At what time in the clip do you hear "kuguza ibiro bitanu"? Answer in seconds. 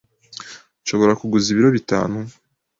1.19-2.17